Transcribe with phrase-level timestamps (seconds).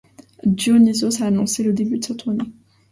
[0.47, 2.45] Dionysos a annoncé le début de sa tournée.